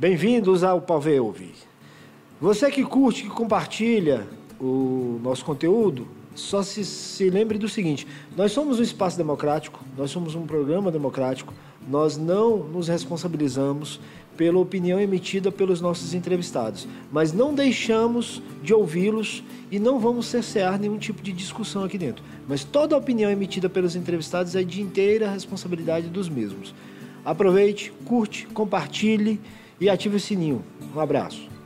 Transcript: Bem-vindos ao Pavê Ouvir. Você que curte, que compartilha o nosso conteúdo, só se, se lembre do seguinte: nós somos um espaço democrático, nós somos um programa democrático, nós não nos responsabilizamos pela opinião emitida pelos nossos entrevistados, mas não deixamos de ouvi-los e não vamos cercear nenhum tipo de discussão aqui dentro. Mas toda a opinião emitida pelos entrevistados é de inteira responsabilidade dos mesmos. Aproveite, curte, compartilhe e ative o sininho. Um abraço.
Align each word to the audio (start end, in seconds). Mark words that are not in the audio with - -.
Bem-vindos 0.00 0.62
ao 0.62 0.80
Pavê 0.80 1.18
Ouvir. 1.18 1.54
Você 2.40 2.70
que 2.70 2.84
curte, 2.84 3.24
que 3.24 3.30
compartilha 3.30 4.28
o 4.60 5.18
nosso 5.24 5.44
conteúdo, 5.44 6.06
só 6.36 6.62
se, 6.62 6.84
se 6.84 7.28
lembre 7.28 7.58
do 7.58 7.68
seguinte: 7.68 8.06
nós 8.36 8.52
somos 8.52 8.78
um 8.78 8.82
espaço 8.84 9.16
democrático, 9.16 9.84
nós 9.96 10.12
somos 10.12 10.36
um 10.36 10.46
programa 10.46 10.92
democrático, 10.92 11.52
nós 11.88 12.16
não 12.16 12.58
nos 12.58 12.86
responsabilizamos 12.86 14.00
pela 14.36 14.60
opinião 14.60 15.00
emitida 15.00 15.50
pelos 15.50 15.80
nossos 15.80 16.14
entrevistados, 16.14 16.86
mas 17.10 17.32
não 17.32 17.52
deixamos 17.52 18.40
de 18.62 18.72
ouvi-los 18.72 19.42
e 19.68 19.80
não 19.80 19.98
vamos 19.98 20.26
cercear 20.26 20.78
nenhum 20.78 20.96
tipo 20.96 21.20
de 21.20 21.32
discussão 21.32 21.82
aqui 21.82 21.98
dentro. 21.98 22.22
Mas 22.46 22.62
toda 22.62 22.94
a 22.94 22.98
opinião 22.98 23.32
emitida 23.32 23.68
pelos 23.68 23.96
entrevistados 23.96 24.54
é 24.54 24.62
de 24.62 24.80
inteira 24.80 25.28
responsabilidade 25.28 26.06
dos 26.06 26.28
mesmos. 26.28 26.72
Aproveite, 27.24 27.92
curte, 28.04 28.46
compartilhe 28.46 29.40
e 29.80 29.88
ative 29.88 30.16
o 30.16 30.20
sininho. 30.20 30.64
Um 30.94 31.00
abraço. 31.00 31.57